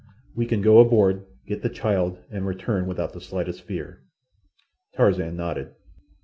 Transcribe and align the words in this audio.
We 0.33 0.47
can 0.47 0.63
go 0.63 0.79
aboard, 0.79 1.27
get 1.45 1.61
the 1.61 1.69
child, 1.69 2.17
and 2.31 2.47
return 2.47 2.87
without 2.87 3.13
the 3.13 3.21
slightest 3.21 3.61
fear." 3.61 4.01
Tarzan 4.95 5.35
nodded. 5.35 5.75